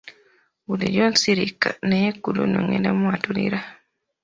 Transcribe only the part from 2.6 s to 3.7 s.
ngenda mwatulira.